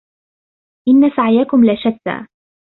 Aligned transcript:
إن 0.87 1.09
سعيكم 1.09 1.65
لشتى 1.65 2.27